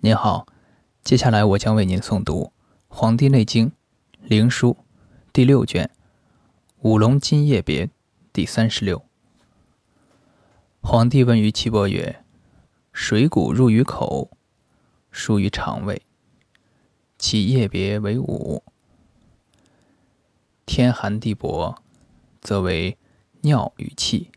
[0.00, 0.46] 您好，
[1.02, 2.44] 接下来我将为您诵读
[2.86, 3.68] 《黄帝内经·
[4.22, 4.72] 灵枢》
[5.32, 5.86] 第六卷
[6.82, 7.86] 《五龙津液别》
[8.32, 9.04] 第三十六。
[10.80, 12.24] 皇帝问于岐伯曰
[12.94, 14.30] ：“水谷入于口，
[15.10, 16.00] 输于肠胃，
[17.18, 18.62] 其液别为五。
[20.64, 21.74] 天寒地薄，
[22.40, 22.96] 则为
[23.40, 24.30] 尿与气；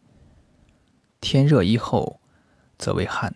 [1.20, 2.20] 天热一后，
[2.80, 3.36] 则为汗。”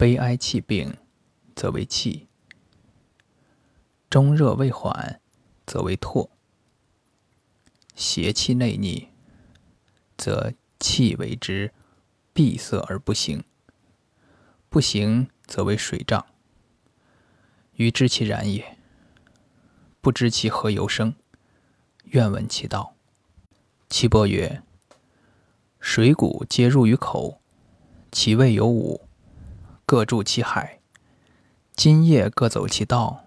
[0.00, 0.96] 悲哀气病，
[1.54, 2.26] 则为气；
[4.08, 5.20] 中热未缓，
[5.66, 6.30] 则为唾；
[7.94, 9.10] 邪气内逆，
[10.16, 11.74] 则气为之
[12.32, 13.42] 闭塞而不行；
[14.70, 16.24] 不行，则为水胀。
[17.74, 18.78] 余知其然也，
[20.00, 21.14] 不知其何由生，
[22.04, 22.94] 愿闻其道。
[23.90, 24.62] 岐伯曰：
[25.78, 27.42] 水谷皆入于口，
[28.10, 29.09] 其味有五。
[29.90, 30.78] 各住其海，
[31.74, 33.24] 津液各走其道，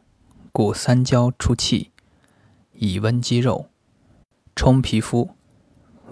[0.54, 1.92] 故三焦出气，
[2.72, 3.68] 以温肌肉，
[4.56, 5.32] 充皮肤，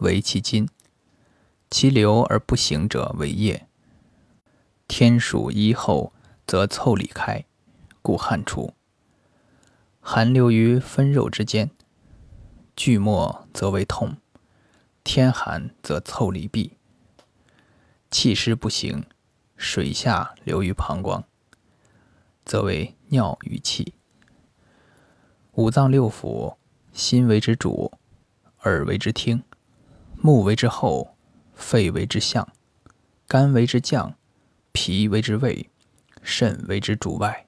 [0.02, 0.68] 为其筋。
[1.70, 3.66] 其流而不行者为液。
[4.90, 6.12] 天暑一后，
[6.46, 7.46] 则凑里开，
[8.02, 8.74] 故汗出。
[10.02, 11.72] 寒流于分肉之间，
[12.76, 14.18] 聚末则为痛。
[15.06, 16.74] 天寒则凑里闭，
[18.10, 19.06] 气湿不行。
[19.62, 21.24] 水下流于膀胱，
[22.44, 23.94] 则为尿与气。
[25.52, 26.56] 五脏六腑，
[26.92, 27.92] 心为之主，
[28.64, 29.44] 耳为之听，
[30.18, 31.16] 目为之后，
[31.54, 32.52] 肺为之相，
[33.28, 34.16] 肝为之将，
[34.72, 35.70] 脾为之胃，
[36.24, 37.46] 肾为之主外。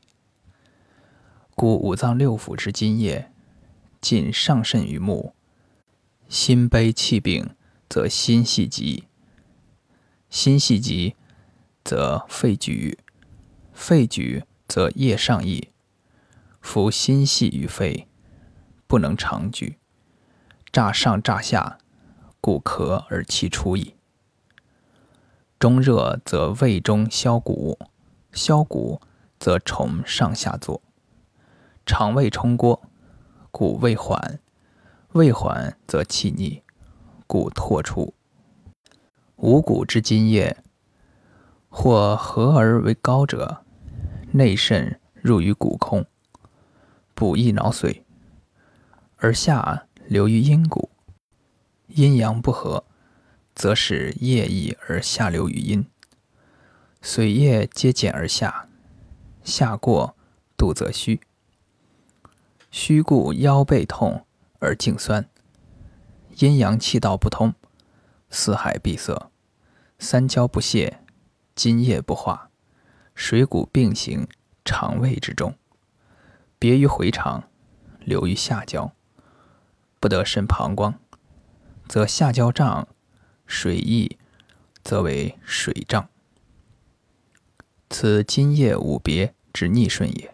[1.55, 3.31] 故五脏六腑之津液，
[3.99, 5.33] 尽上渗于目。
[6.29, 7.55] 心悲气病，
[7.89, 9.05] 则心系急，
[10.29, 11.15] 心系急。
[11.93, 12.97] 则肺举，
[13.71, 15.69] 肺举则液上溢。
[16.59, 18.07] 夫心系于肺，
[18.87, 19.77] 不能长举，
[20.71, 21.77] 乍上乍下，
[22.41, 23.93] 故咳而气出矣。
[25.59, 27.77] 中热则胃中消谷，
[28.31, 28.99] 消谷
[29.37, 30.81] 则虫上下作，
[31.85, 32.81] 肠胃冲锅，
[33.51, 34.39] 故胃缓，
[35.11, 36.63] 胃缓则气逆，
[37.27, 38.15] 故唾出。
[39.35, 40.57] 五谷之津液。
[41.75, 43.65] 或合而为高者，
[44.33, 46.05] 内肾入于骨空，
[47.15, 48.03] 补益脑髓；
[49.17, 50.91] 而下流于阴谷。
[51.87, 52.85] 阴阳不和，
[53.55, 55.87] 则使液溢而下流于阴，
[57.01, 58.69] 髓液皆减而下，
[59.43, 60.15] 下过
[60.55, 61.21] 肚则虚，
[62.69, 64.27] 虚故腰背痛
[64.59, 65.27] 而颈酸，
[66.37, 67.55] 阴阳气道不通，
[68.29, 69.31] 四海闭塞，
[69.97, 70.99] 三焦不泄。
[71.55, 72.49] 津液不化，
[73.15, 74.27] 水谷并行
[74.65, 75.55] 肠胃之中，
[76.57, 77.43] 别于回肠，
[77.99, 78.91] 流于下焦，
[79.99, 80.95] 不得肾膀胱，
[81.87, 82.87] 则下焦胀，
[83.45, 84.17] 水溢，
[84.83, 86.09] 则为水胀。
[87.89, 90.32] 此津液五别之逆顺也。